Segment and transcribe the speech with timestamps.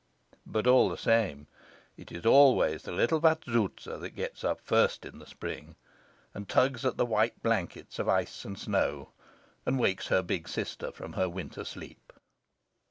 [0.47, 1.45] But all the same,
[1.95, 5.75] it is always the little Vazouza that gets up first in the spring,
[6.33, 9.09] and tugs at the white blankets of ice and snow,
[9.63, 12.13] and wakes her big sister from her winter sleep.